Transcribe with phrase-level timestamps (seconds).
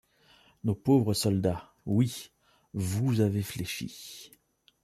[0.63, 2.31] nos pauvres soldats, oui,
[2.73, 4.31] vous avez fléchi.